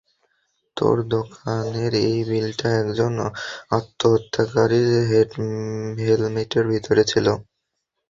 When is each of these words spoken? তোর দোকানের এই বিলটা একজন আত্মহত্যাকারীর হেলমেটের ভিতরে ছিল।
তোর 0.77 0.95
দোকানের 1.11 1.91
এই 2.03 2.17
বিলটা 2.29 2.67
একজন 2.81 3.13
আত্মহত্যাকারীর 3.71 4.89
হেলমেটের 6.01 6.65
ভিতরে 6.71 7.03
ছিল। 7.11 7.27